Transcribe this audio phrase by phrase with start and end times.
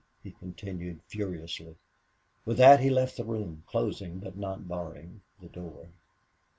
[0.23, 1.75] he continued, furiously.
[2.43, 5.89] With that he left the room, closing but not barring the door.